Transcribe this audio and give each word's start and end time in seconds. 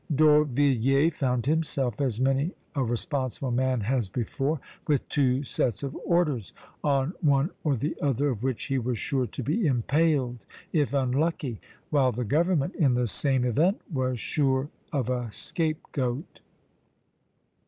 D'Orvilliers 0.11 1.13
found 1.13 1.45
himself, 1.45 2.01
as 2.01 2.19
many 2.19 2.55
a 2.73 2.83
responsible 2.83 3.51
man 3.51 3.81
has 3.81 4.09
before, 4.09 4.59
with 4.87 5.07
two 5.09 5.43
sets 5.43 5.83
of 5.83 5.95
orders, 6.07 6.53
on 6.83 7.13
one 7.21 7.51
or 7.63 7.75
the 7.75 7.95
other 8.01 8.29
of 8.29 8.41
which 8.41 8.63
he 8.63 8.79
was 8.79 8.97
sure 8.97 9.27
to 9.27 9.43
be 9.43 9.67
impaled, 9.67 10.43
if 10.73 10.91
unlucky; 10.91 11.61
while 11.91 12.11
the 12.11 12.25
government, 12.25 12.73
in 12.73 12.95
the 12.95 13.05
same 13.05 13.45
event, 13.45 13.79
was 13.93 14.19
sure 14.19 14.69
of 14.91 15.07
a 15.11 15.31
scape 15.31 15.83
goat. 15.91 16.39